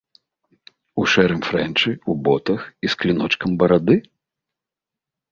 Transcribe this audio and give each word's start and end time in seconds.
У 1.01 1.01
шэрым 1.15 1.41
фрэнчы, 1.47 1.91
у 2.13 2.15
ботах 2.27 2.61
і 2.87 2.91
з 2.93 2.97
кліночкам 3.03 3.49
барады? 3.59 3.99